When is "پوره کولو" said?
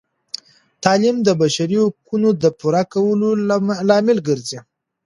2.59-3.29